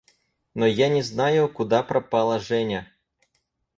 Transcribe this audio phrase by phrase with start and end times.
[0.55, 2.91] –Но я не знаю, куда пропала Женя.